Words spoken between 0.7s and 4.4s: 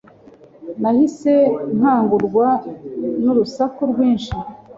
Nahise nkangurwa n urusaku rwinshi.